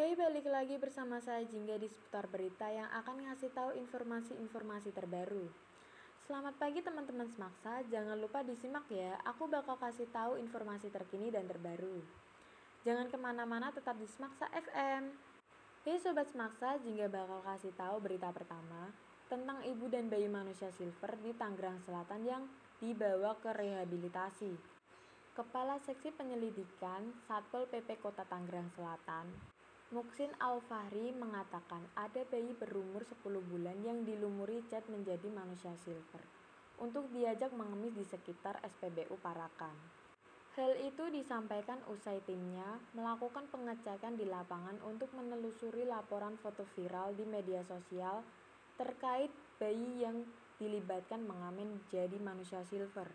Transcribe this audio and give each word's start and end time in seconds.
Hey, 0.00 0.16
balik 0.16 0.48
lagi 0.48 0.80
bersama 0.80 1.20
saya 1.20 1.44
Jingga 1.44 1.76
di 1.76 1.84
seputar 1.84 2.24
berita 2.24 2.64
yang 2.72 2.88
akan 2.88 3.20
ngasih 3.20 3.52
tahu 3.52 3.76
informasi-informasi 3.84 4.96
terbaru. 4.96 5.44
Selamat 6.24 6.56
pagi 6.56 6.80
teman-teman 6.80 7.28
Semaksa, 7.28 7.84
jangan 7.84 8.16
lupa 8.16 8.40
disimak 8.40 8.88
ya, 8.88 9.20
aku 9.28 9.44
bakal 9.44 9.76
kasih 9.76 10.08
tahu 10.08 10.40
informasi 10.40 10.88
terkini 10.88 11.28
dan 11.28 11.44
terbaru. 11.44 12.00
Jangan 12.80 13.12
ke 13.12 13.20
mana-mana, 13.20 13.76
tetap 13.76 14.00
di 14.00 14.08
Semaksa 14.08 14.48
FM. 14.48 15.12
Hey 15.84 16.00
Sobat 16.00 16.32
Semaksa, 16.32 16.80
Jingga 16.80 17.12
bakal 17.12 17.44
kasih 17.44 17.76
tahu 17.76 18.00
berita 18.00 18.32
pertama 18.32 18.96
tentang 19.28 19.60
ibu 19.68 19.84
dan 19.92 20.08
bayi 20.08 20.32
manusia 20.32 20.72
silver 20.80 21.12
di 21.20 21.36
Tangerang 21.36 21.76
Selatan 21.84 22.24
yang 22.24 22.48
dibawa 22.80 23.36
ke 23.36 23.52
rehabilitasi. 23.52 24.56
Kepala 25.36 25.76
Seksi 25.84 26.08
Penyelidikan 26.16 27.12
Satpol 27.28 27.68
PP 27.68 28.00
Kota 28.00 28.24
Tangerang 28.24 28.72
Selatan, 28.72 29.59
Muksin 29.90 30.30
Al-Fahri 30.38 31.10
mengatakan 31.18 31.82
ada 31.98 32.22
bayi 32.30 32.54
berumur 32.54 33.02
10 33.02 33.26
bulan 33.26 33.74
yang 33.82 34.06
dilumuri 34.06 34.62
cat 34.70 34.86
menjadi 34.86 35.26
manusia 35.34 35.74
silver 35.82 36.22
untuk 36.78 37.10
diajak 37.10 37.50
mengemis 37.50 37.98
di 37.98 38.06
sekitar 38.06 38.62
SPBU 38.62 39.18
Parakan. 39.18 39.74
Hal 40.54 40.78
itu 40.78 41.10
disampaikan 41.10 41.82
usai 41.90 42.22
timnya 42.22 42.78
melakukan 42.94 43.50
pengecekan 43.50 44.14
di 44.14 44.30
lapangan 44.30 44.78
untuk 44.86 45.10
menelusuri 45.10 45.82
laporan 45.82 46.38
foto 46.38 46.62
viral 46.78 47.10
di 47.18 47.26
media 47.26 47.66
sosial 47.66 48.22
terkait 48.78 49.34
bayi 49.58 50.06
yang 50.06 50.22
dilibatkan 50.62 51.18
mengamen 51.26 51.82
jadi 51.90 52.14
manusia 52.22 52.62
silver. 52.62 53.10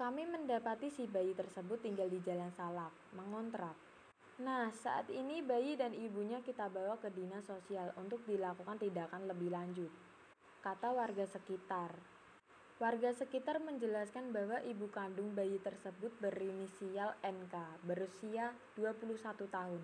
Kami 0.00 0.24
mendapati 0.24 0.88
si 0.88 1.04
bayi 1.04 1.36
tersebut 1.36 1.84
tinggal 1.84 2.08
di 2.08 2.16
Jalan 2.24 2.48
Salak, 2.56 2.96
mengontrak. 3.12 3.91
Nah, 4.42 4.74
saat 4.74 5.06
ini 5.06 5.38
bayi 5.38 5.78
dan 5.78 5.94
ibunya 5.94 6.42
kita 6.42 6.66
bawa 6.66 6.98
ke 6.98 7.14
dinas 7.14 7.46
sosial 7.46 7.94
untuk 7.94 8.26
dilakukan 8.26 8.74
tindakan 8.74 9.30
lebih 9.30 9.54
lanjut, 9.54 9.86
kata 10.66 10.90
warga 10.90 11.22
sekitar. 11.30 11.94
Warga 12.82 13.14
sekitar 13.14 13.62
menjelaskan 13.62 14.34
bahwa 14.34 14.58
ibu 14.66 14.90
kandung 14.90 15.30
bayi 15.38 15.62
tersebut 15.62 16.10
berinisial 16.18 17.14
NK, 17.22 17.54
berusia 17.86 18.50
21 18.74 19.46
tahun. 19.46 19.78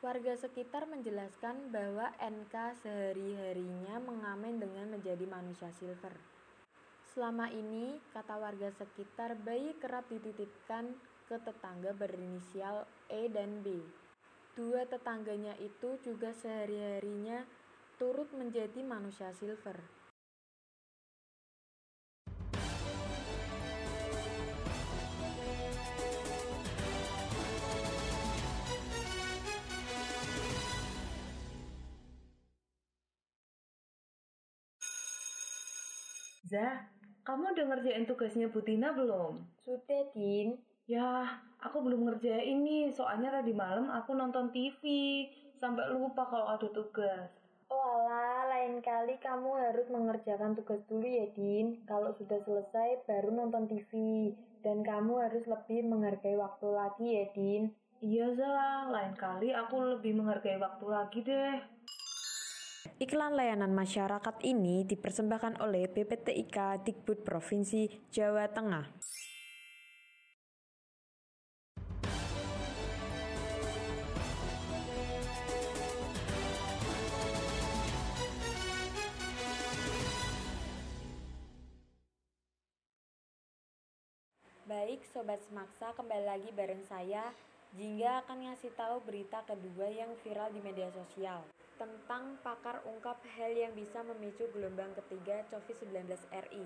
Warga 0.00 0.32
sekitar 0.32 0.88
menjelaskan 0.88 1.68
bahwa 1.68 2.08
NK 2.16 2.80
sehari-harinya 2.80 4.00
mengamen 4.00 4.64
dengan 4.64 4.96
menjadi 4.96 5.28
manusia 5.28 5.68
silver. 5.76 6.33
Selama 7.14 7.46
ini, 7.46 7.94
kata 8.10 8.42
warga 8.42 8.74
sekitar, 8.74 9.38
bayi 9.46 9.70
kerap 9.78 10.10
dititipkan 10.10 10.98
ke 11.30 11.38
tetangga 11.46 11.94
berinisial 11.94 12.90
E 13.06 13.30
dan 13.30 13.62
B. 13.62 13.78
Dua 14.58 14.82
tetangganya 14.82 15.54
itu 15.62 15.94
juga 16.02 16.34
sehari-harinya 16.34 17.46
turut 18.02 18.26
menjadi 18.34 18.82
manusia 18.82 19.30
silver. 19.30 19.78
Zah, 36.50 36.93
kamu 37.24 37.56
udah 37.56 37.66
ngerjain 37.72 38.04
tugasnya 38.04 38.52
Butina 38.52 38.92
belum? 38.92 39.40
Sudah, 39.64 40.04
Din. 40.12 40.60
Ya, 40.84 41.40
aku 41.56 41.80
belum 41.80 42.04
ngerjain 42.04 42.60
nih, 42.60 42.92
soalnya 42.92 43.32
tadi 43.40 43.56
malam 43.56 43.88
aku 43.88 44.12
nonton 44.12 44.52
TV, 44.52 44.84
sampai 45.56 45.88
lupa 45.96 46.28
kalau 46.28 46.52
ada 46.52 46.68
tugas. 46.68 47.32
Oh 47.72 47.80
alah, 47.80 48.44
lain 48.52 48.84
kali 48.84 49.16
kamu 49.16 49.56
harus 49.56 49.88
mengerjakan 49.88 50.52
tugas 50.52 50.84
dulu 50.84 51.08
ya, 51.08 51.24
Din. 51.32 51.80
Kalau 51.88 52.12
sudah 52.12 52.36
selesai, 52.44 53.08
baru 53.08 53.32
nonton 53.32 53.64
TV. 53.72 53.90
Dan 54.60 54.84
kamu 54.84 55.24
harus 55.24 55.48
lebih 55.48 55.88
menghargai 55.88 56.36
waktu 56.36 56.68
lagi 56.68 57.06
ya, 57.08 57.24
Din. 57.32 57.72
Iya, 58.04 58.36
Zah, 58.36 58.92
lain 58.92 59.16
kali 59.16 59.56
aku 59.56 59.96
lebih 59.96 60.12
menghargai 60.20 60.60
waktu 60.60 60.86
lagi 60.92 61.18
deh. 61.24 61.56
Iklan 62.84 63.32
layanan 63.32 63.72
masyarakat 63.72 64.44
ini 64.44 64.84
dipersembahkan 64.84 65.64
oleh 65.64 65.88
PPTIK 65.88 66.84
Dikbud 66.84 67.24
Provinsi 67.24 67.88
Jawa 68.12 68.44
Tengah. 68.52 68.84
Baik 84.68 85.00
Sobat 85.08 85.40
Semaksa, 85.48 85.96
kembali 85.96 86.24
lagi 86.28 86.52
bareng 86.52 86.84
saya 86.84 87.32
Jingga 87.74 88.22
akan 88.22 88.46
ngasih 88.46 88.70
tahu 88.78 89.02
berita 89.02 89.40
kedua 89.48 89.90
yang 89.90 90.12
viral 90.22 90.52
di 90.52 90.60
media 90.62 90.86
sosial 90.94 91.42
tentang 91.84 92.40
pakar 92.40 92.80
ungkap 92.88 93.20
hal 93.36 93.52
yang 93.52 93.76
bisa 93.76 94.00
memicu 94.00 94.48
gelombang 94.56 94.88
ketiga 95.04 95.44
COVID-19 95.52 96.16
RI. 96.32 96.64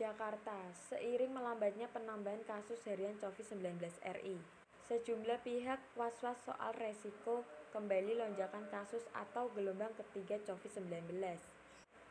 Jakarta, 0.00 0.56
seiring 0.88 1.36
melambatnya 1.36 1.84
penambahan 1.92 2.40
kasus 2.48 2.80
harian 2.88 3.12
COVID-19 3.20 3.76
RI, 4.00 4.40
sejumlah 4.88 5.44
pihak 5.44 5.76
was-was 6.00 6.40
soal 6.48 6.72
resiko 6.80 7.44
kembali 7.76 8.16
lonjakan 8.16 8.64
kasus 8.72 9.04
atau 9.12 9.52
gelombang 9.52 9.92
ketiga 10.00 10.40
COVID-19. 10.48 11.12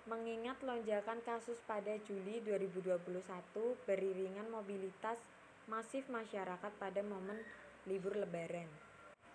Mengingat 0.05 0.61
lonjakan 0.61 1.17
kasus 1.25 1.57
pada 1.65 1.97
Juli 2.05 2.37
2021 2.45 3.01
beriringan 3.89 4.45
mobilitas 4.53 5.17
masif 5.65 6.05
masyarakat 6.05 6.69
pada 6.77 7.01
momen 7.01 7.41
libur 7.89 8.13
lebaran. 8.13 8.86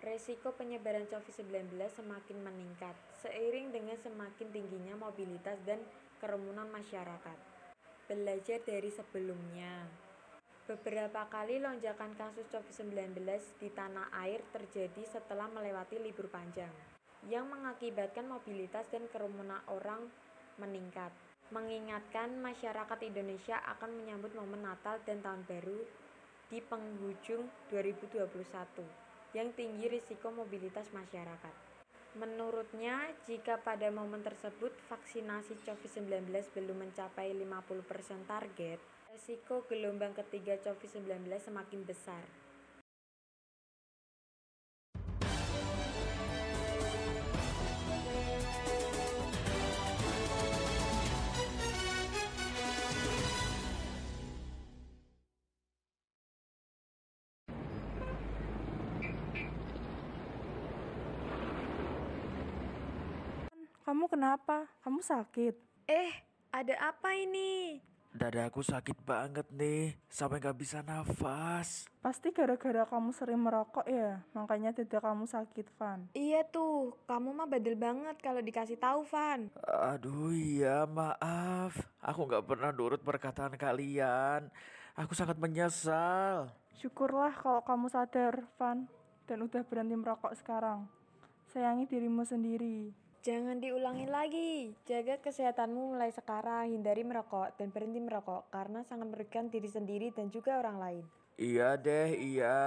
Resiko 0.03 0.51
penyebaran 0.59 1.07
COVID-19 1.07 1.79
semakin 1.95 2.43
meningkat 2.43 2.91
seiring 3.23 3.71
dengan 3.71 3.95
semakin 4.03 4.51
tingginya 4.51 4.99
mobilitas 4.99 5.55
dan 5.63 5.79
kerumunan 6.19 6.67
masyarakat. 6.75 7.39
Belajar 8.11 8.59
dari 8.67 8.91
sebelumnya, 8.91 9.87
beberapa 10.67 11.23
kali 11.31 11.63
lonjakan 11.63 12.19
kasus 12.19 12.51
COVID-19 12.51 13.15
di 13.63 13.71
tanah 13.71 14.11
air 14.27 14.43
terjadi 14.51 15.07
setelah 15.07 15.47
melewati 15.47 16.03
libur 16.03 16.27
panjang, 16.27 16.75
yang 17.31 17.47
mengakibatkan 17.47 18.27
mobilitas 18.27 18.91
dan 18.91 19.07
kerumunan 19.07 19.63
orang 19.71 20.03
meningkat, 20.59 21.15
mengingatkan 21.55 22.43
masyarakat 22.43 22.99
Indonesia 23.07 23.63
akan 23.79 24.03
menyambut 24.03 24.35
momen 24.35 24.67
Natal 24.67 24.99
dan 25.07 25.23
Tahun 25.23 25.47
Baru 25.47 25.79
di 26.51 26.59
penghujung 26.59 27.47
2021 27.71 29.02
yang 29.33 29.53
tinggi 29.57 29.89
risiko 29.89 30.29
mobilitas 30.29 30.89
masyarakat. 30.93 31.55
Menurutnya, 32.13 33.09
jika 33.25 33.57
pada 33.57 33.89
momen 33.89 34.21
tersebut 34.21 34.77
vaksinasi 34.93 35.57
COVID-19 35.65 36.29
belum 36.53 36.85
mencapai 36.85 37.33
50% 37.33 38.29
target, 38.29 38.77
risiko 39.17 39.65
gelombang 39.65 40.13
ketiga 40.13 40.61
COVID-19 40.61 41.25
semakin 41.41 41.81
besar. 41.89 42.42
Kamu 63.93 64.09
kenapa? 64.09 64.65
Kamu 64.81 65.05
sakit? 65.05 65.85
Eh, 65.85 66.17
ada 66.49 66.73
apa 66.81 67.13
ini? 67.13 67.77
Dadaku 68.09 68.65
sakit 68.65 69.05
banget 69.05 69.45
nih, 69.53 69.93
sampai 70.09 70.41
gak 70.41 70.57
bisa 70.57 70.81
nafas. 70.81 71.85
Pasti 72.01 72.33
gara-gara 72.33 72.89
kamu 72.89 73.13
sering 73.13 73.45
merokok 73.45 73.85
ya, 73.85 74.25
makanya 74.33 74.73
tidak 74.73 75.05
kamu 75.05 75.29
sakit, 75.29 75.69
Van. 75.77 76.09
Iya 76.17 76.41
tuh, 76.49 76.97
kamu 77.05 77.37
mah 77.37 77.45
badel 77.45 77.77
banget 77.77 78.17
kalau 78.25 78.41
dikasih 78.41 78.81
tahu, 78.81 79.05
Van. 79.13 79.53
Aduh 79.61 80.33
iya, 80.33 80.89
maaf. 80.89 81.77
Aku 82.01 82.25
gak 82.25 82.49
pernah 82.49 82.73
nurut 82.73 83.05
perkataan 83.05 83.61
kalian. 83.61 84.49
Aku 84.97 85.13
sangat 85.13 85.37
menyesal. 85.37 86.49
Syukurlah 86.81 87.37
kalau 87.37 87.61
kamu 87.61 87.93
sadar, 87.93 88.41
Van, 88.57 88.89
dan 89.29 89.45
udah 89.45 89.61
berhenti 89.69 90.01
merokok 90.01 90.33
sekarang. 90.33 90.89
Sayangi 91.53 91.85
dirimu 91.85 92.25
sendiri. 92.25 93.02
Jangan 93.23 93.63
diulangi 93.63 94.11
lagi. 94.11 94.75
Jaga 94.83 95.23
kesehatanmu 95.23 95.95
mulai 95.95 96.11
sekarang. 96.11 96.75
Hindari 96.75 97.07
merokok 97.07 97.55
dan 97.55 97.71
berhenti 97.71 98.03
merokok 98.03 98.51
karena 98.51 98.83
sangat 98.83 99.15
merugikan 99.15 99.47
diri 99.47 99.71
sendiri 99.71 100.11
dan 100.11 100.27
juga 100.27 100.59
orang 100.59 100.83
lain. 100.83 101.05
Iya 101.39 101.79
deh, 101.79 102.19
iya. 102.19 102.59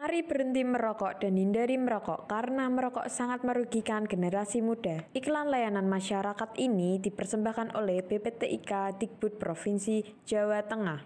Mari 0.00 0.24
berhenti 0.24 0.64
merokok 0.64 1.20
dan 1.20 1.36
hindari 1.36 1.76
merokok 1.76 2.24
karena 2.24 2.72
merokok 2.72 3.06
sangat 3.12 3.44
merugikan 3.44 4.08
generasi 4.08 4.64
muda. 4.64 5.04
Iklan 5.12 5.52
layanan 5.52 5.84
masyarakat 5.84 6.56
ini 6.56 6.96
dipersembahkan 6.96 7.76
oleh 7.76 8.00
PPTIK 8.00 8.96
Dikbud 8.96 9.36
Provinsi 9.36 10.24
Jawa 10.24 10.64
Tengah. 10.64 11.04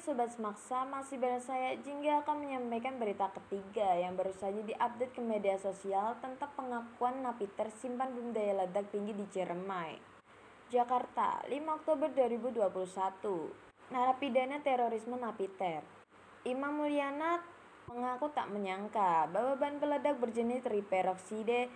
Sobat 0.00 0.32
Semaksa, 0.32 0.88
masih 0.88 1.20
bersama 1.20 1.52
saya 1.52 1.76
Jingga 1.84 2.24
akan 2.24 2.48
menyampaikan 2.48 2.96
berita 2.96 3.28
ketiga 3.36 3.92
yang 4.00 4.16
baru 4.16 4.32
saja 4.32 4.64
diupdate 4.64 5.12
ke 5.12 5.20
media 5.20 5.60
sosial 5.60 6.16
tentang 6.24 6.48
pengakuan 6.56 7.20
Napiter 7.20 7.68
simpan 7.76 8.08
bom 8.16 8.32
daya 8.32 8.64
ledak 8.64 8.88
tinggi 8.88 9.12
di 9.12 9.28
Ciremai. 9.28 10.00
Jakarta, 10.72 11.44
5 11.44 11.52
Oktober 11.76 12.08
2021. 12.08 13.92
Narapidana 13.92 14.64
terorisme 14.64 15.20
Napiter. 15.20 15.84
Imam 16.48 16.72
Mulyana 16.72 17.44
mengaku 17.84 18.32
tak 18.32 18.48
menyangka 18.48 19.28
bahwa 19.28 19.60
bahan 19.60 19.76
peledak 19.76 20.16
berjenis 20.16 20.64
triperokside 20.64 21.68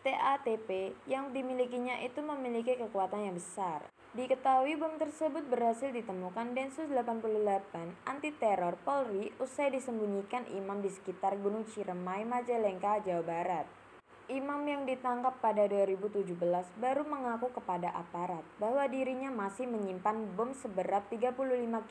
TATP 0.00 0.96
yang 1.04 1.28
dimilikinya 1.36 2.00
itu 2.00 2.24
memiliki 2.24 2.72
kekuatan 2.80 3.28
yang 3.28 3.36
besar. 3.36 3.84
Diketahui 4.16 4.74
bom 4.80 4.96
tersebut 4.96 5.44
berhasil 5.46 5.92
ditemukan 5.92 6.56
Densus 6.56 6.88
88 6.88 7.28
anti 8.08 8.32
teror 8.32 8.80
Polri 8.80 9.28
usai 9.36 9.68
disembunyikan 9.70 10.48
imam 10.56 10.80
di 10.80 10.88
sekitar 10.88 11.36
Gunung 11.36 11.68
Ciremai, 11.68 12.24
Majalengka, 12.24 13.04
Jawa 13.04 13.22
Barat. 13.22 13.66
Imam 14.32 14.64
yang 14.64 14.88
ditangkap 14.88 15.36
pada 15.44 15.68
2017 15.68 16.32
baru 16.80 17.02
mengaku 17.04 17.52
kepada 17.52 17.92
aparat 17.92 18.42
bahwa 18.56 18.88
dirinya 18.88 19.28
masih 19.28 19.68
menyimpan 19.68 20.32
bom 20.32 20.56
seberat 20.56 21.04
35 21.12 21.36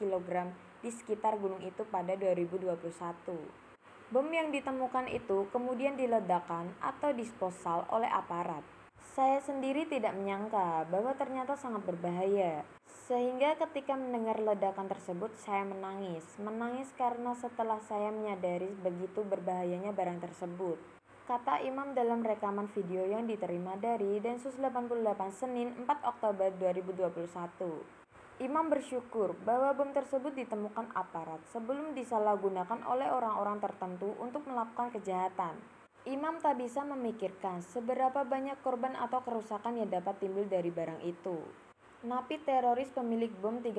kg 0.01 0.49
di 0.81 0.89
sekitar 0.89 1.37
gunung 1.37 1.61
itu 1.61 1.85
pada 1.87 2.17
2021. 2.17 3.68
Bom 4.09 4.25
yang 4.33 4.49
ditemukan 4.49 5.05
itu 5.05 5.45
kemudian 5.53 5.93
diledakkan 5.93 6.73
atau 6.81 7.13
disposal 7.13 7.85
oleh 7.93 8.09
aparat. 8.09 8.65
Saya 9.13 9.37
sendiri 9.37 9.85
tidak 9.85 10.17
menyangka 10.17 10.89
bahwa 10.89 11.13
ternyata 11.13 11.53
sangat 11.53 11.85
berbahaya. 11.85 12.65
Sehingga 13.05 13.53
ketika 13.61 13.93
mendengar 13.93 14.41
ledakan 14.41 14.89
tersebut 14.89 15.29
saya 15.37 15.61
menangis. 15.61 16.25
Menangis 16.41 16.89
karena 16.97 17.37
setelah 17.37 17.77
saya 17.85 18.09
menyadari 18.09 18.73
begitu 18.81 19.21
berbahayanya 19.21 19.93
barang 19.93 20.25
tersebut. 20.25 20.81
Kata 21.29 21.61
Imam 21.61 21.93
dalam 21.93 22.25
rekaman 22.25 22.65
video 22.73 23.05
yang 23.05 23.29
diterima 23.29 23.77
dari 23.77 24.17
Densus 24.17 24.57
88 24.57 25.05
Senin 25.37 25.85
4 25.85 25.85
Oktober 26.01 26.49
2021. 26.57 27.98
Imam 28.39 28.71
bersyukur 28.71 29.35
bahwa 29.43 29.75
bom 29.75 29.91
tersebut 29.91 30.31
ditemukan 30.31 30.95
aparat 30.95 31.43
sebelum 31.51 31.91
disalahgunakan 31.91 32.87
oleh 32.87 33.11
orang-orang 33.11 33.59
tertentu 33.59 34.15
untuk 34.15 34.47
melakukan 34.47 34.95
kejahatan. 34.95 35.59
Imam 36.07 36.39
tak 36.39 36.55
bisa 36.55 36.87
memikirkan 36.87 37.59
seberapa 37.59 38.23
banyak 38.23 38.55
korban 38.63 38.95
atau 38.95 39.19
kerusakan 39.27 39.83
yang 39.83 39.91
dapat 39.91 40.23
timbul 40.23 40.47
dari 40.47 40.71
barang 40.71 41.03
itu. 41.03 41.35
Napi 42.07 42.39
teroris 42.47 42.87
pemilik 42.95 43.27
bom 43.43 43.59
35 43.59 43.75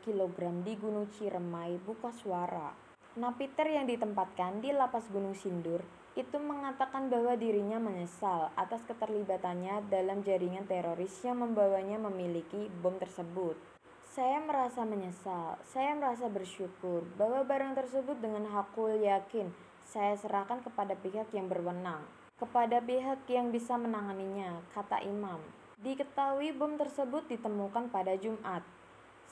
kg 0.00 0.38
di 0.64 0.72
Gunung 0.80 1.12
Ciremai 1.12 1.76
buka 1.84 2.08
suara. 2.16 2.72
Napiter 3.20 3.68
yang 3.68 3.84
ditempatkan 3.84 4.64
di 4.64 4.72
lapas 4.72 5.12
Gunung 5.12 5.36
Sindur 5.36 5.84
itu 6.16 6.40
mengatakan 6.40 7.12
bahwa 7.12 7.36
dirinya 7.36 7.76
menyesal 7.76 8.48
atas 8.56 8.80
keterlibatannya 8.88 9.92
dalam 9.92 10.24
jaringan 10.24 10.64
teroris 10.64 11.20
yang 11.20 11.44
membawanya 11.44 12.00
memiliki 12.00 12.72
bom 12.80 12.96
tersebut. 12.96 13.69
Saya 14.10 14.42
merasa 14.42 14.82
menyesal, 14.82 15.54
saya 15.70 15.94
merasa 15.94 16.26
bersyukur 16.26 17.06
bahwa 17.14 17.46
barang 17.46 17.78
tersebut 17.78 18.18
dengan 18.18 18.42
hakul 18.50 18.98
yakin 18.98 19.54
saya 19.86 20.18
serahkan 20.18 20.66
kepada 20.66 20.98
pihak 20.98 21.30
yang 21.30 21.46
berwenang, 21.46 22.02
kepada 22.34 22.82
pihak 22.82 23.22
yang 23.30 23.54
bisa 23.54 23.78
menanganinya, 23.78 24.66
kata 24.74 24.98
Imam. 25.06 25.38
Diketahui 25.78 26.50
bom 26.50 26.74
tersebut 26.74 27.22
ditemukan 27.30 27.94
pada 27.94 28.18
Jumat, 28.18 28.66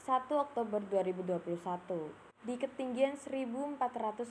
1 0.07 0.31
Oktober 0.31 0.79
2021, 0.87 2.15
di 2.47 2.55
ketinggian 2.55 3.19
1450 3.19 4.31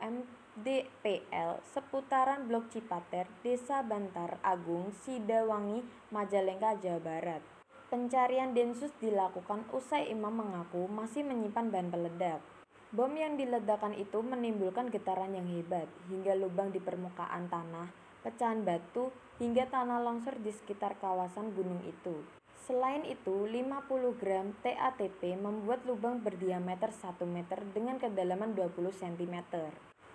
mdpl 0.00 1.60
seputaran 1.68 2.48
Blok 2.48 2.72
Cipater, 2.72 3.28
Desa 3.44 3.84
Bantar 3.84 4.40
Agung, 4.40 4.96
Sidawangi, 5.04 5.84
Majalengka, 6.08 6.80
Jawa 6.80 7.04
Barat. 7.04 7.57
Pencarian 7.88 8.52
Densus 8.52 8.92
dilakukan 9.00 9.64
usai 9.72 10.12
Imam 10.12 10.28
mengaku 10.28 10.84
masih 10.92 11.24
menyimpan 11.24 11.72
bahan 11.72 11.88
peledak. 11.88 12.44
Bom 12.92 13.08
yang 13.16 13.40
diledakkan 13.40 13.96
itu 13.96 14.20
menimbulkan 14.20 14.92
getaran 14.92 15.32
yang 15.32 15.48
hebat 15.48 15.88
hingga 16.12 16.36
lubang 16.36 16.68
di 16.68 16.84
permukaan 16.84 17.48
tanah, 17.48 17.88
pecahan 18.20 18.60
batu, 18.60 19.08
hingga 19.40 19.72
tanah 19.72 20.04
longsor 20.04 20.36
di 20.36 20.52
sekitar 20.52 21.00
kawasan 21.00 21.56
gunung 21.56 21.80
itu. 21.88 22.20
Selain 22.68 23.08
itu, 23.08 23.48
50 23.48 24.20
gram 24.20 24.52
TATP 24.60 25.40
membuat 25.40 25.80
lubang 25.88 26.20
berdiameter 26.20 26.92
1 26.92 27.24
meter 27.24 27.64
dengan 27.72 27.96
kedalaman 27.96 28.52
20 28.52 28.84
cm. 28.92 29.64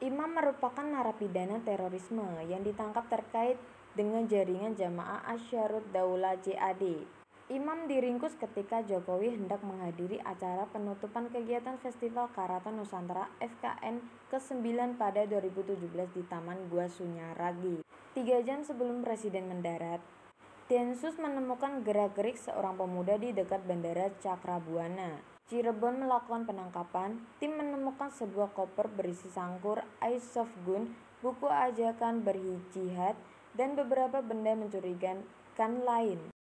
Imam 0.06 0.30
merupakan 0.30 0.86
narapidana 0.86 1.58
terorisme 1.66 2.38
yang 2.46 2.62
ditangkap 2.62 3.10
terkait 3.10 3.58
dengan 3.98 4.30
jaringan 4.30 4.78
jamaah 4.78 5.26
Asyarut 5.26 5.90
Daulah 5.90 6.38
JAD 6.38 7.23
Imam 7.54 7.86
diringkus 7.86 8.34
ketika 8.42 8.82
Jokowi 8.82 9.38
hendak 9.38 9.62
menghadiri 9.62 10.18
acara 10.26 10.66
penutupan 10.74 11.30
kegiatan 11.30 11.78
Festival 11.78 12.26
Karaton 12.34 12.82
Nusantara 12.82 13.30
FKN 13.38 14.02
ke-9 14.34 14.98
pada 14.98 15.22
2017 15.30 15.86
di 16.18 16.26
Taman 16.26 16.66
Gua 16.66 16.90
Sunyaragi. 16.90 17.86
Tiga 18.18 18.42
jam 18.42 18.66
sebelum 18.66 19.06
Presiden 19.06 19.54
mendarat, 19.54 20.02
Densus 20.66 21.14
menemukan 21.22 21.86
gerak-gerik 21.86 22.42
seorang 22.42 22.74
pemuda 22.74 23.22
di 23.22 23.30
dekat 23.38 23.62
Bandara 23.70 24.10
Cakrabuana. 24.18 25.22
Cirebon 25.46 26.02
melakukan 26.02 26.50
penangkapan, 26.50 27.22
tim 27.38 27.54
menemukan 27.54 28.10
sebuah 28.10 28.50
koper 28.58 28.90
berisi 28.90 29.30
sangkur, 29.30 29.86
airsoft 30.02 30.58
gun, 30.66 30.90
buku 31.22 31.46
ajakan 31.46 32.26
berhijihad, 32.26 33.14
dan 33.54 33.78
beberapa 33.78 34.26
benda 34.26 34.58
mencurigakan 34.58 35.86
lain. 35.86 36.33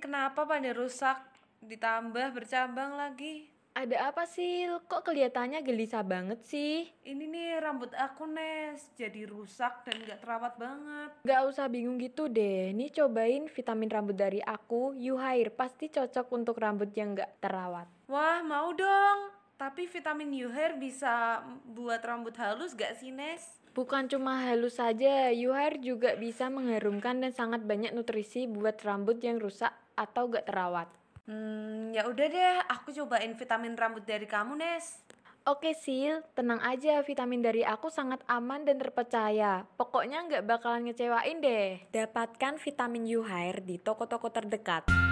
Kenapa 0.00 0.48
pada 0.48 0.72
rusak? 0.72 1.20
Ditambah 1.60 2.32
bercabang 2.32 2.96
lagi. 2.96 3.52
Ada 3.70 4.10
apa 4.10 4.26
sih? 4.26 4.66
Kok 4.66 5.06
kelihatannya 5.06 5.62
gelisah 5.62 6.02
banget 6.02 6.42
sih? 6.42 6.90
Ini 7.06 7.22
nih 7.22 7.62
rambut 7.62 7.94
aku 7.94 8.26
Nes, 8.26 8.90
jadi 8.98 9.30
rusak 9.30 9.86
dan 9.86 10.02
gak 10.10 10.26
terawat 10.26 10.58
banget. 10.58 11.10
Gak 11.22 11.42
usah 11.46 11.70
bingung 11.70 11.94
gitu 12.02 12.26
deh. 12.26 12.74
Nih 12.74 12.90
cobain 12.90 13.46
vitamin 13.46 13.86
rambut 13.86 14.18
dari 14.18 14.42
aku, 14.42 14.98
Yuhair. 14.98 15.54
Pasti 15.54 15.86
cocok 15.86 16.26
untuk 16.34 16.58
rambut 16.58 16.90
yang 16.98 17.14
gak 17.14 17.38
terawat. 17.38 17.86
Wah, 18.10 18.42
mau 18.42 18.74
dong. 18.74 19.30
Tapi 19.54 19.86
vitamin 19.86 20.34
Yuhair 20.34 20.74
bisa 20.74 21.44
buat 21.70 22.02
rambut 22.02 22.34
halus 22.42 22.74
gak 22.74 22.98
sih 22.98 23.14
Nes? 23.14 23.60
Bukan 23.70 24.10
cuma 24.10 24.50
halus 24.50 24.82
saja, 24.82 25.30
Yuhair 25.30 25.78
juga 25.78 26.18
bisa 26.18 26.50
mengharumkan 26.50 27.22
dan 27.22 27.30
sangat 27.30 27.62
banyak 27.62 27.94
nutrisi 27.94 28.50
buat 28.50 28.82
rambut 28.82 29.22
yang 29.22 29.38
rusak 29.38 29.70
atau 30.00 30.32
gak 30.32 30.48
terawat. 30.48 30.88
Hmm, 31.28 31.92
ya 31.92 32.08
udah 32.08 32.26
deh, 32.32 32.56
aku 32.72 32.96
cobain 32.96 33.36
vitamin 33.36 33.76
rambut 33.76 34.02
dari 34.08 34.24
kamu, 34.24 34.56
Nes. 34.56 35.04
Oke 35.48 35.72
Sil, 35.76 36.20
tenang 36.36 36.60
aja, 36.60 37.00
vitamin 37.00 37.40
dari 37.40 37.64
aku 37.64 37.88
sangat 37.88 38.20
aman 38.28 38.64
dan 38.64 38.76
terpercaya. 38.76 39.64
Pokoknya 39.80 40.20
nggak 40.28 40.44
bakalan 40.44 40.84
ngecewain 40.88 41.40
deh. 41.40 41.80
Dapatkan 41.92 42.60
vitamin 42.60 43.08
Yuhair 43.08 43.64
di 43.64 43.80
toko-toko 43.80 44.28
terdekat. 44.28 45.09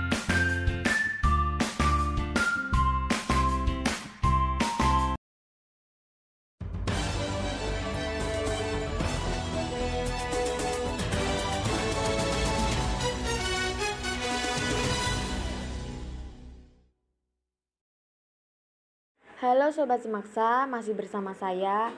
Halo 19.49 19.73
Sobat 19.73 20.05
Semaksa, 20.05 20.69
masih 20.69 20.93
bersama 20.93 21.33
saya 21.33 21.89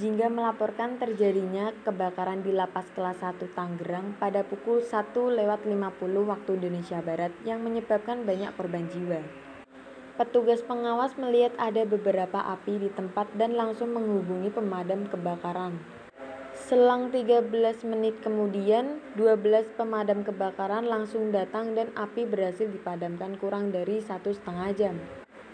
Jingga 0.00 0.32
melaporkan 0.32 0.96
terjadinya 0.96 1.76
kebakaran 1.84 2.40
di 2.40 2.56
Lapas 2.56 2.88
Kelas 2.96 3.20
1 3.20 3.52
Tangerang 3.52 4.16
pada 4.16 4.40
pukul 4.48 4.80
1 4.80 5.12
lewat 5.12 5.68
50 5.68 5.76
waktu 6.24 6.50
Indonesia 6.56 6.96
Barat 7.04 7.36
yang 7.44 7.60
menyebabkan 7.60 8.24
banyak 8.24 8.48
korban 8.56 8.88
jiwa. 8.88 9.20
Petugas 10.16 10.64
pengawas 10.64 11.12
melihat 11.20 11.52
ada 11.60 11.84
beberapa 11.84 12.40
api 12.40 12.80
di 12.80 12.88
tempat 12.88 13.28
dan 13.36 13.60
langsung 13.60 13.92
menghubungi 13.92 14.48
pemadam 14.48 15.04
kebakaran. 15.12 15.76
Selang 16.56 17.12
13 17.12 17.52
menit 17.84 18.24
kemudian, 18.24 19.04
12 19.20 19.68
pemadam 19.76 20.24
kebakaran 20.24 20.88
langsung 20.88 21.28
datang 21.28 21.76
dan 21.76 21.92
api 21.92 22.24
berhasil 22.24 22.64
dipadamkan 22.72 23.36
kurang 23.36 23.68
dari 23.68 24.00
satu 24.00 24.32
setengah 24.32 24.72
jam. 24.72 24.96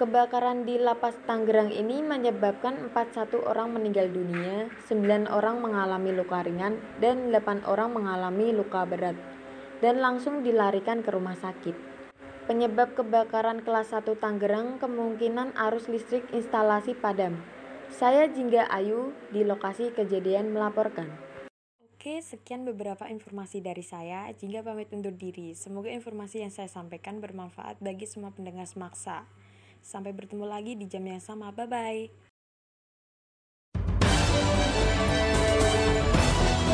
Kebakaran 0.00 0.64
di 0.64 0.80
Lapas 0.80 1.20
Tangerang 1.28 1.68
ini 1.68 2.00
menyebabkan 2.00 2.88
41 2.88 3.44
orang 3.44 3.76
meninggal 3.76 4.08
dunia, 4.08 4.72
9 4.88 5.28
orang 5.28 5.61
mengalami 5.61 6.16
luka 6.16 6.40
ringan, 6.40 6.80
dan 6.96 7.28
8 7.28 7.68
orang 7.68 7.92
mengalami 7.92 8.56
luka 8.56 8.88
berat, 8.88 9.12
dan 9.84 10.00
langsung 10.00 10.40
dilarikan 10.40 11.04
ke 11.04 11.12
rumah 11.12 11.37
sakit. 11.37 11.76
Penyebab 12.49 12.96
kebakaran 12.96 13.61
kelas 13.61 13.92
1 13.92 14.16
Tangerang 14.16 14.80
kemungkinan 14.80 15.52
arus 15.68 15.92
listrik 15.92 16.25
instalasi 16.32 16.96
padam. 16.96 17.37
Saya 17.92 18.32
Jingga 18.32 18.72
Ayu 18.72 19.12
di 19.28 19.44
lokasi 19.44 19.92
kejadian 19.92 20.56
melaporkan. 20.56 21.12
Oke, 22.02 22.18
sekian 22.25 22.64
beberapa 22.64 23.06
informasi 23.12 23.61
dari 23.61 23.84
saya. 23.84 24.26
Jingga 24.32 24.64
pamit 24.64 24.88
undur 24.90 25.12
diri. 25.14 25.52
Semoga 25.52 25.92
informasi 25.92 26.42
yang 26.42 26.50
saya 26.50 26.66
sampaikan 26.66 27.20
bermanfaat 27.20 27.78
bagi 27.78 28.08
semua 28.08 28.32
pendengar 28.34 28.66
semaksa. 28.66 29.28
Sampai 29.82 30.14
bertemu 30.14 30.46
lagi 30.46 30.72
di 30.78 30.86
jam 30.86 31.02
yang 31.02 31.20
sama. 31.20 31.50
Bye 31.50 31.66
bye. 31.68 32.02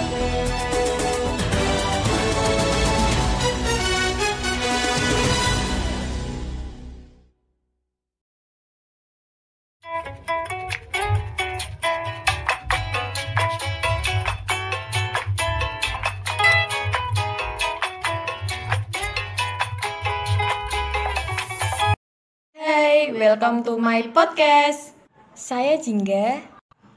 Hai, 0.08 0.57
welcome 23.28 23.60
to 23.60 23.76
my 23.76 24.00
podcast. 24.08 24.96
Saya 25.36 25.76
Jingga 25.76 26.40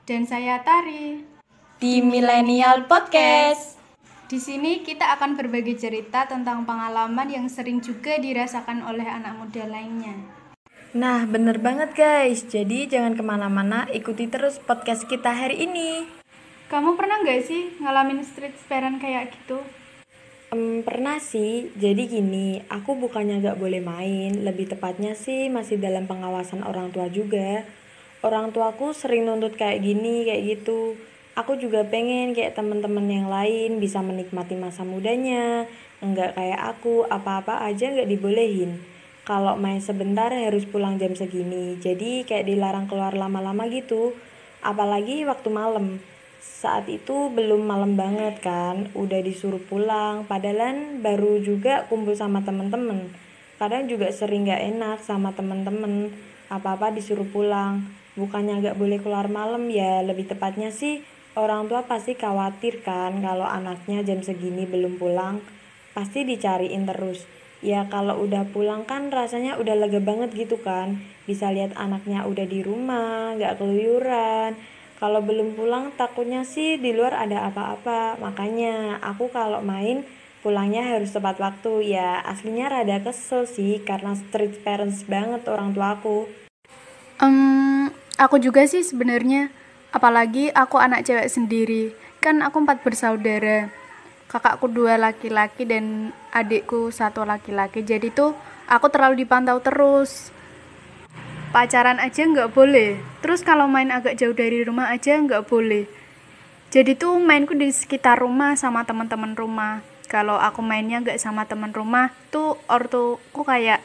Dan 0.08 0.24
saya 0.24 0.64
Tari. 0.64 1.28
di 1.76 2.00
Millennial 2.00 2.88
Podcast. 2.88 3.76
Di 4.32 4.40
sini 4.40 4.80
kita 4.80 5.12
akan 5.20 5.36
berbagi 5.36 5.76
cerita 5.76 6.24
tentang 6.32 6.64
pengalaman 6.64 7.28
yang 7.28 7.52
sering 7.52 7.84
juga 7.84 8.16
dirasakan 8.16 8.80
oleh 8.88 9.04
anak 9.04 9.44
muda 9.44 9.68
lainnya. 9.68 10.16
Nah, 10.96 11.28
bener 11.28 11.60
banget 11.60 11.92
guys. 12.00 12.48
Jadi 12.48 12.88
jangan 12.88 13.20
ke 13.20 13.24
mana-mana, 13.28 13.92
ikuti 13.92 14.32
terus 14.32 14.56
podcast 14.56 15.04
kita 15.12 15.36
hari 15.36 15.68
ini. 15.68 16.08
Kamu 16.72 16.96
pernah 16.96 17.20
nggak 17.28 17.44
sih 17.44 17.76
ngalamin 17.84 18.24
street 18.24 18.56
parent 18.72 19.04
kayak 19.04 19.36
gitu? 19.36 19.60
Em, 20.52 20.84
pernah 20.84 21.16
sih, 21.32 21.72
jadi 21.80 22.04
gini, 22.12 22.60
aku 22.68 23.00
bukannya 23.00 23.40
gak 23.40 23.56
boleh 23.56 23.80
main, 23.80 24.32
lebih 24.44 24.68
tepatnya 24.68 25.16
sih 25.16 25.48
masih 25.48 25.80
dalam 25.80 26.12
pengawasan 26.12 26.68
orang 26.68 26.92
tua 26.92 27.08
juga. 27.08 27.64
Orang 28.20 28.52
tuaku 28.52 28.92
sering 28.92 29.24
nuntut 29.24 29.56
kayak 29.56 29.80
gini, 29.80 30.28
kayak 30.28 30.44
gitu. 30.52 31.00
Aku 31.40 31.56
juga 31.56 31.88
pengen 31.88 32.36
kayak 32.36 32.60
temen-temen 32.60 33.08
yang 33.08 33.28
lain 33.32 33.80
bisa 33.80 34.04
menikmati 34.04 34.60
masa 34.60 34.84
mudanya, 34.84 35.72
enggak 36.04 36.36
kayak 36.36 36.62
aku, 36.76 37.08
apa-apa 37.08 37.64
aja 37.64 37.88
nggak 37.88 38.12
dibolehin. 38.12 38.84
Kalau 39.24 39.56
main 39.56 39.80
sebentar 39.80 40.36
harus 40.36 40.68
pulang 40.68 41.00
jam 41.00 41.16
segini, 41.16 41.80
jadi 41.80 42.28
kayak 42.28 42.52
dilarang 42.52 42.92
keluar 42.92 43.16
lama-lama 43.16 43.72
gitu. 43.72 44.20
Apalagi 44.60 45.24
waktu 45.24 45.48
malam. 45.48 46.04
Saat 46.42 46.90
itu 46.90 47.30
belum 47.30 47.70
malam 47.70 47.94
banget 47.94 48.42
kan, 48.42 48.90
udah 48.98 49.22
disuruh 49.22 49.62
pulang. 49.62 50.26
Padahal 50.26 50.98
baru 50.98 51.38
juga 51.38 51.86
kumpul 51.86 52.18
sama 52.18 52.42
temen-temen. 52.42 53.14
Kadang 53.62 53.86
juga 53.86 54.10
sering 54.10 54.50
gak 54.50 54.74
enak 54.74 55.06
sama 55.06 55.38
temen-temen. 55.38 56.10
Apa-apa 56.50 56.90
disuruh 56.90 57.30
pulang. 57.30 57.86
Bukannya 58.18 58.58
gak 58.66 58.78
boleh 58.82 58.98
keluar 58.98 59.30
malam 59.30 59.70
ya, 59.70 60.02
lebih 60.02 60.26
tepatnya 60.26 60.74
sih 60.74 61.06
orang 61.32 61.72
tua 61.72 61.88
pasti 61.88 62.20
khawatir 62.20 62.84
kan 62.84 63.24
kalau 63.24 63.48
anaknya 63.48 64.04
jam 64.04 64.20
segini 64.20 64.68
belum 64.68 65.00
pulang. 65.00 65.40
Pasti 65.94 66.26
dicariin 66.26 66.90
terus. 66.90 67.24
Ya 67.62 67.86
kalau 67.94 68.18
udah 68.26 68.50
pulang 68.50 68.90
kan 68.90 69.14
rasanya 69.14 69.62
udah 69.62 69.78
lega 69.78 70.02
banget 70.02 70.34
gitu 70.34 70.58
kan. 70.60 70.98
Bisa 71.30 71.54
lihat 71.54 71.78
anaknya 71.78 72.26
udah 72.26 72.46
di 72.50 72.66
rumah, 72.66 73.38
gak 73.38 73.62
keluyuran. 73.62 74.58
Kalau 75.02 75.18
belum 75.18 75.58
pulang 75.58 75.90
takutnya 75.98 76.46
sih 76.46 76.78
di 76.78 76.94
luar 76.94 77.18
ada 77.18 77.50
apa-apa. 77.50 78.22
Makanya 78.22 79.02
aku 79.02 79.34
kalau 79.34 79.58
main 79.58 80.06
pulangnya 80.46 80.86
harus 80.86 81.10
tepat 81.10 81.42
waktu. 81.42 81.98
Ya 81.98 82.22
aslinya 82.22 82.70
rada 82.70 83.02
kesel 83.02 83.50
sih 83.50 83.82
karena 83.82 84.14
street 84.14 84.62
parents 84.62 85.02
banget 85.10 85.42
orang 85.50 85.74
tua 85.74 85.98
aku. 85.98 86.30
Em, 87.18 87.90
aku 88.14 88.38
juga 88.38 88.62
sih 88.70 88.86
sebenarnya. 88.86 89.50
Apalagi 89.90 90.54
aku 90.54 90.78
anak 90.78 91.10
cewek 91.10 91.34
sendiri. 91.34 91.98
Kan 92.22 92.46
aku 92.46 92.62
empat 92.62 92.86
bersaudara. 92.86 93.74
Kakakku 94.30 94.70
dua 94.70 95.02
laki-laki 95.02 95.66
dan 95.66 96.14
adikku 96.30 96.94
satu 96.94 97.26
laki-laki. 97.26 97.82
Jadi 97.82 98.14
tuh 98.14 98.38
aku 98.70 98.86
terlalu 98.94 99.26
dipantau 99.26 99.58
terus. 99.66 100.30
Pacaran 101.52 102.00
aja 102.00 102.24
nggak 102.24 102.56
boleh. 102.56 102.96
Terus 103.20 103.44
kalau 103.44 103.68
main 103.68 103.92
agak 103.92 104.16
jauh 104.16 104.32
dari 104.32 104.64
rumah 104.64 104.88
aja 104.88 105.20
nggak 105.20 105.52
boleh. 105.52 105.84
Jadi 106.72 106.96
tuh 106.96 107.20
mainku 107.20 107.60
di 107.60 107.68
sekitar 107.76 108.24
rumah 108.24 108.56
sama 108.56 108.88
teman-teman 108.88 109.36
rumah. 109.36 109.84
Kalau 110.08 110.40
aku 110.40 110.64
mainnya 110.64 111.04
nggak 111.04 111.20
sama 111.20 111.44
teman 111.44 111.76
rumah, 111.76 112.16
tuh 112.32 112.56
ortuku 112.72 113.44
kayak 113.44 113.84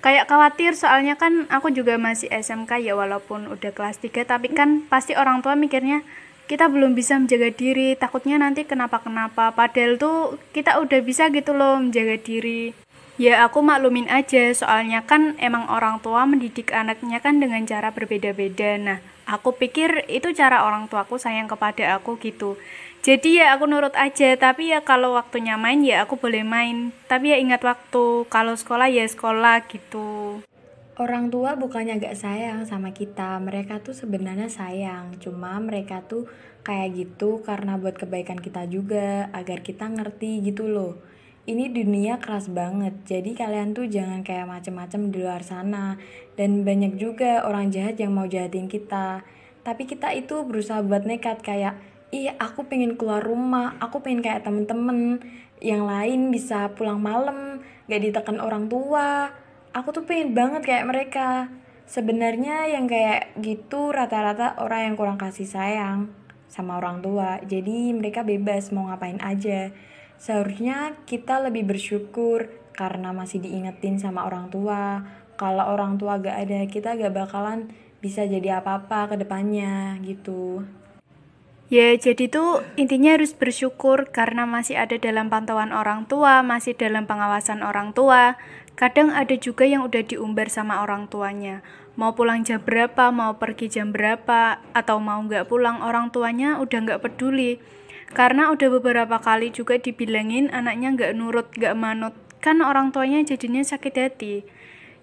kayak 0.00 0.24
khawatir 0.24 0.72
soalnya 0.72 1.20
kan 1.20 1.44
aku 1.52 1.68
juga 1.68 2.00
masih 2.00 2.32
SMK 2.32 2.80
ya 2.80 2.96
walaupun 2.96 3.44
udah 3.52 3.76
kelas 3.76 4.00
3 4.00 4.24
tapi 4.24 4.54
kan 4.56 4.88
pasti 4.88 5.12
orang 5.18 5.44
tua 5.44 5.52
mikirnya 5.52 6.00
kita 6.46 6.70
belum 6.70 6.94
bisa 6.94 7.18
menjaga 7.18 7.50
diri 7.50 7.98
takutnya 7.98 8.38
nanti 8.38 8.62
kenapa-kenapa 8.62 9.50
padahal 9.50 9.98
tuh 9.98 10.38
kita 10.54 10.78
udah 10.78 11.00
bisa 11.02 11.26
gitu 11.34 11.58
loh 11.58 11.82
menjaga 11.82 12.22
diri 12.22 12.70
ya 13.16 13.48
aku 13.48 13.64
maklumin 13.64 14.08
aja 14.12 14.52
soalnya 14.52 15.04
kan 15.08 15.36
emang 15.40 15.68
orang 15.72 16.04
tua 16.04 16.28
mendidik 16.28 16.72
anaknya 16.72 17.24
kan 17.24 17.40
dengan 17.40 17.64
cara 17.64 17.92
berbeda-beda 17.92 18.76
nah 18.76 18.98
aku 19.24 19.56
pikir 19.56 20.04
itu 20.12 20.36
cara 20.36 20.68
orang 20.68 20.86
tuaku 20.86 21.16
sayang 21.16 21.48
kepada 21.48 21.96
aku 21.96 22.20
gitu 22.20 22.60
jadi 23.00 23.30
ya 23.40 23.46
aku 23.56 23.64
nurut 23.64 23.96
aja 23.96 24.36
tapi 24.36 24.70
ya 24.70 24.84
kalau 24.84 25.16
waktunya 25.16 25.56
main 25.56 25.80
ya 25.80 26.04
aku 26.04 26.20
boleh 26.20 26.44
main 26.44 26.92
tapi 27.08 27.32
ya 27.32 27.40
ingat 27.40 27.64
waktu 27.64 28.28
kalau 28.28 28.52
sekolah 28.52 28.92
ya 28.92 29.08
sekolah 29.08 29.64
gitu 29.68 30.40
Orang 30.96 31.28
tua 31.28 31.60
bukannya 31.60 32.00
gak 32.00 32.16
sayang 32.16 32.64
sama 32.64 32.88
kita, 32.96 33.36
mereka 33.36 33.84
tuh 33.84 33.92
sebenarnya 33.92 34.48
sayang. 34.48 35.20
Cuma 35.20 35.52
mereka 35.60 36.00
tuh 36.00 36.24
kayak 36.64 36.96
gitu 36.96 37.44
karena 37.44 37.76
buat 37.76 38.00
kebaikan 38.00 38.40
kita 38.40 38.64
juga, 38.64 39.28
agar 39.36 39.60
kita 39.60 39.92
ngerti 39.92 40.40
gitu 40.40 40.64
loh. 40.64 40.96
Ini 41.46 41.70
dunia 41.70 42.18
keras 42.18 42.50
banget, 42.50 43.06
jadi 43.06 43.30
kalian 43.38 43.70
tuh 43.70 43.86
jangan 43.86 44.26
kayak 44.26 44.50
macem-macem 44.50 45.14
di 45.14 45.22
luar 45.22 45.46
sana. 45.46 45.94
Dan 46.34 46.66
banyak 46.66 46.98
juga 46.98 47.46
orang 47.46 47.70
jahat 47.70 48.02
yang 48.02 48.10
mau 48.10 48.26
jahatin 48.26 48.66
kita. 48.66 49.22
Tapi 49.62 49.86
kita 49.86 50.10
itu 50.10 50.42
berusaha 50.42 50.82
buat 50.82 51.06
nekat 51.06 51.46
kayak, 51.46 51.78
ih 52.10 52.34
aku 52.34 52.66
pengen 52.66 52.98
keluar 52.98 53.22
rumah, 53.22 53.78
aku 53.78 54.02
pengen 54.02 54.26
kayak 54.26 54.42
temen-temen 54.42 55.22
yang 55.62 55.86
lain 55.86 56.34
bisa 56.34 56.74
pulang 56.74 56.98
malam, 56.98 57.62
gak 57.86 58.02
ditekan 58.02 58.42
orang 58.42 58.66
tua 58.66 59.30
aku 59.76 59.92
tuh 59.92 60.04
pengen 60.08 60.32
banget 60.32 60.64
kayak 60.64 60.88
mereka. 60.88 61.52
Sebenarnya 61.84 62.66
yang 62.72 62.88
kayak 62.88 63.36
gitu 63.44 63.92
rata-rata 63.92 64.56
orang 64.58 64.90
yang 64.90 64.94
kurang 64.96 65.20
kasih 65.20 65.44
sayang 65.44 66.10
sama 66.48 66.80
orang 66.80 67.04
tua. 67.04 67.38
Jadi 67.44 67.92
mereka 67.92 68.24
bebas 68.24 68.72
mau 68.72 68.88
ngapain 68.88 69.20
aja. 69.20 69.70
Seharusnya 70.16 70.96
kita 71.04 71.40
lebih 71.44 71.68
bersyukur 71.68 72.48
karena 72.76 73.12
masih 73.12 73.40
diingetin 73.40 73.96
sama 73.96 74.28
orang 74.28 74.52
tua. 74.52 75.04
Kalau 75.36 75.68
orang 75.68 76.00
tua 76.00 76.20
gak 76.20 76.48
ada, 76.48 76.60
kita 76.68 76.96
gak 76.96 77.12
bakalan 77.12 77.72
bisa 78.00 78.24
jadi 78.24 78.60
apa-apa 78.60 79.12
ke 79.12 79.14
depannya 79.20 80.00
gitu. 80.04 80.64
Ya, 81.66 81.98
jadi 81.98 82.30
tuh 82.30 82.62
intinya 82.78 83.18
harus 83.18 83.34
bersyukur 83.34 84.06
karena 84.14 84.46
masih 84.46 84.78
ada 84.78 85.02
dalam 85.02 85.26
pantauan 85.26 85.74
orang 85.74 86.06
tua, 86.06 86.46
masih 86.46 86.78
dalam 86.78 87.10
pengawasan 87.10 87.66
orang 87.66 87.90
tua. 87.90 88.38
Kadang 88.78 89.10
ada 89.10 89.34
juga 89.34 89.66
yang 89.66 89.82
udah 89.82 90.06
diumbar 90.06 90.46
sama 90.46 90.78
orang 90.86 91.10
tuanya. 91.10 91.66
Mau 91.96 92.12
pulang 92.12 92.44
jam 92.44 92.60
berapa, 92.60 93.08
mau 93.08 93.40
pergi 93.40 93.72
jam 93.72 93.88
berapa, 93.88 94.60
atau 94.76 95.00
mau 95.00 95.16
nggak 95.24 95.48
pulang, 95.48 95.80
orang 95.80 96.12
tuanya 96.12 96.60
udah 96.60 96.78
nggak 96.84 97.00
peduli. 97.00 97.56
Karena 98.12 98.52
udah 98.52 98.68
beberapa 98.68 99.16
kali 99.16 99.48
juga 99.48 99.80
dibilangin 99.80 100.52
anaknya 100.52 100.92
nggak 100.92 101.12
nurut, 101.16 101.48
nggak 101.56 101.72
manut. 101.72 102.12
Kan 102.44 102.60
orang 102.60 102.92
tuanya 102.92 103.24
jadinya 103.24 103.64
sakit 103.64 103.96
hati. 103.96 104.44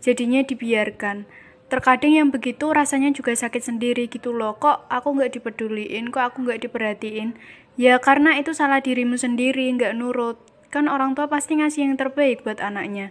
Jadinya 0.05 0.45
dibiarkan. 0.45 1.25
Terkadang 1.73 2.13
yang 2.13 2.29
begitu 2.29 2.69
rasanya 2.69 3.09
juga 3.09 3.33
sakit 3.33 3.73
sendiri 3.73 4.05
gitu 4.05 4.29
loh. 4.29 4.53
Kok 4.61 4.85
aku 4.93 5.17
nggak 5.17 5.41
dipeduliin, 5.41 6.13
kok 6.13 6.29
aku 6.29 6.45
nggak 6.45 6.69
diperhatiin. 6.69 7.33
Ya 7.73 7.97
karena 7.97 8.37
itu 8.37 8.53
salah 8.53 8.85
dirimu 8.85 9.17
sendiri, 9.17 9.65
nggak 9.73 9.97
nurut. 9.97 10.37
Kan 10.69 10.85
orang 10.85 11.17
tua 11.17 11.25
pasti 11.25 11.57
ngasih 11.57 11.89
yang 11.89 11.97
terbaik 11.97 12.45
buat 12.45 12.61
anaknya. 12.61 13.09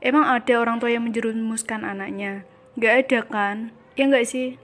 Emang 0.00 0.24
ada 0.24 0.56
orang 0.56 0.80
tua 0.80 0.88
yang 0.88 1.04
menjerumuskan 1.04 1.84
anaknya? 1.84 2.48
Nggak 2.78 2.94
ada 3.10 3.20
kan? 3.26 3.56
Ya 3.98 4.06
nggak 4.06 4.22
sih? 4.22 4.54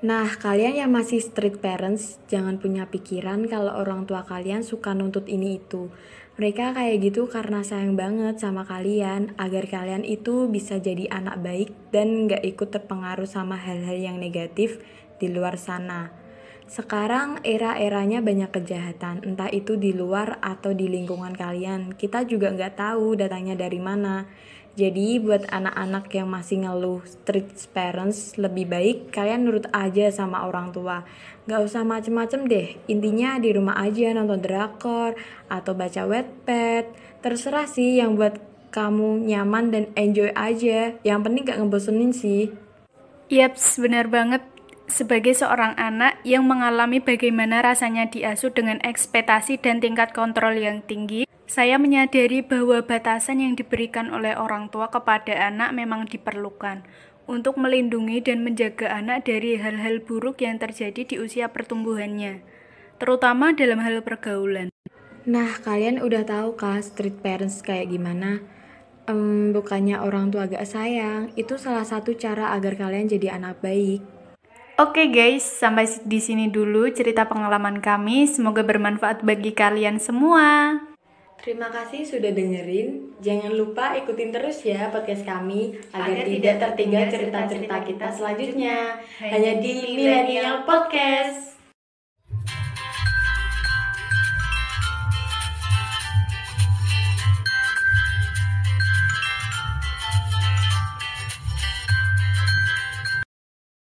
Nah, 0.00 0.24
kalian 0.40 0.80
yang 0.80 0.88
masih 0.88 1.20
street 1.20 1.60
parents, 1.60 2.16
jangan 2.32 2.56
punya 2.56 2.88
pikiran 2.88 3.44
kalau 3.44 3.76
orang 3.76 4.08
tua 4.08 4.24
kalian 4.24 4.64
suka 4.64 4.96
nuntut 4.96 5.28
ini 5.28 5.60
itu. 5.60 5.92
Mereka 6.40 6.72
kayak 6.72 6.96
gitu 7.04 7.28
karena 7.28 7.60
sayang 7.60 7.92
banget 7.92 8.40
sama 8.40 8.64
kalian, 8.64 9.36
agar 9.36 9.68
kalian 9.68 10.08
itu 10.08 10.48
bisa 10.48 10.80
jadi 10.80 11.12
anak 11.12 11.44
baik 11.44 11.76
dan 11.92 12.24
nggak 12.24 12.40
ikut 12.40 12.72
terpengaruh 12.72 13.28
sama 13.28 13.60
hal-hal 13.60 14.00
yang 14.00 14.16
negatif 14.16 14.80
di 15.20 15.28
luar 15.28 15.60
sana. 15.60 16.16
Sekarang 16.64 17.44
era-eranya 17.44 18.24
banyak 18.24 18.48
kejahatan, 18.48 19.28
entah 19.28 19.52
itu 19.52 19.76
di 19.76 19.92
luar 19.92 20.40
atau 20.40 20.72
di 20.72 20.88
lingkungan 20.88 21.36
kalian. 21.36 22.00
Kita 22.00 22.24
juga 22.24 22.48
nggak 22.48 22.80
tahu 22.80 23.20
datangnya 23.20 23.60
dari 23.60 23.76
mana. 23.76 24.24
Jadi 24.76 25.16
buat 25.24 25.48
anak-anak 25.48 26.12
yang 26.12 26.28
masih 26.28 26.68
ngeluh 26.68 27.00
street 27.08 27.48
parents 27.72 28.36
lebih 28.36 28.68
baik 28.68 29.08
kalian 29.08 29.48
nurut 29.48 29.64
aja 29.72 30.12
sama 30.12 30.44
orang 30.44 30.68
tua. 30.68 31.00
Gak 31.48 31.64
usah 31.64 31.80
macem-macem 31.80 32.44
deh, 32.44 32.76
intinya 32.84 33.40
di 33.40 33.56
rumah 33.56 33.80
aja 33.80 34.12
nonton 34.12 34.44
drakor 34.44 35.16
atau 35.48 35.72
baca 35.72 36.04
wetpad. 36.04 36.92
Terserah 37.24 37.64
sih 37.64 38.04
yang 38.04 38.20
buat 38.20 38.36
kamu 38.68 39.24
nyaman 39.24 39.72
dan 39.72 39.84
enjoy 39.96 40.28
aja. 40.36 40.92
Yang 41.00 41.20
penting 41.24 41.42
gak 41.48 41.58
ngebosenin 41.64 42.12
sih. 42.12 42.52
Yaps, 43.32 43.80
benar 43.80 44.12
banget. 44.12 44.44
Sebagai 44.86 45.34
seorang 45.34 45.74
anak 45.74 46.22
yang 46.22 46.46
mengalami 46.46 47.02
bagaimana 47.02 47.58
rasanya 47.58 48.06
diasuh 48.06 48.54
dengan 48.54 48.78
ekspektasi 48.86 49.58
dan 49.58 49.82
tingkat 49.82 50.14
kontrol 50.14 50.54
yang 50.54 50.86
tinggi, 50.86 51.26
saya 51.46 51.78
menyadari 51.78 52.42
bahwa 52.42 52.82
batasan 52.86 53.42
yang 53.42 53.54
diberikan 53.58 54.14
oleh 54.14 54.38
orang 54.38 54.70
tua 54.70 54.90
kepada 54.90 55.34
anak 55.50 55.74
memang 55.74 56.06
diperlukan 56.06 56.86
untuk 57.26 57.58
melindungi 57.58 58.22
dan 58.22 58.46
menjaga 58.46 58.94
anak 58.94 59.26
dari 59.26 59.58
hal-hal 59.58 59.98
buruk 60.06 60.42
yang 60.42 60.62
terjadi 60.62 61.02
di 61.02 61.18
usia 61.18 61.50
pertumbuhannya, 61.50 62.42
terutama 63.02 63.50
dalam 63.54 63.82
hal 63.82 63.98
pergaulan. 64.06 64.70
Nah, 65.26 65.58
kalian 65.58 65.98
udah 65.98 66.22
tahu 66.22 66.54
kah 66.54 66.78
street 66.78 67.18
parents 67.18 67.58
kayak 67.58 67.90
gimana? 67.90 68.38
Um, 69.10 69.50
bukannya 69.50 69.98
orang 69.98 70.30
tua 70.30 70.46
gak 70.46 70.66
sayang, 70.66 71.34
itu 71.34 71.58
salah 71.58 71.82
satu 71.82 72.14
cara 72.14 72.54
agar 72.54 72.78
kalian 72.78 73.10
jadi 73.10 73.38
anak 73.38 73.58
baik. 73.58 74.15
Oke 74.76 75.08
guys, 75.08 75.40
sampai 75.40 75.88
di 76.04 76.20
sini 76.20 76.52
dulu 76.52 76.92
cerita 76.92 77.24
pengalaman 77.24 77.80
kami. 77.80 78.28
Semoga 78.28 78.60
bermanfaat 78.60 79.24
bagi 79.24 79.56
kalian 79.56 79.96
semua. 79.96 80.76
Terima 81.40 81.72
kasih 81.72 82.04
sudah 82.04 82.28
dengerin. 82.28 83.16
Jangan 83.24 83.56
lupa 83.56 83.96
ikutin 83.96 84.36
terus 84.36 84.60
ya 84.68 84.92
podcast 84.92 85.24
kami 85.24 85.80
agar, 85.96 86.28
tidak 86.28 86.60
tertinggal 86.60 87.08
cerita-cerita 87.08 87.76
kita 87.88 88.06
selanjutnya. 88.12 89.00
Hanya 89.24 89.64
di 89.64 89.96
Millennial 89.96 90.68
Podcast. 90.68 91.55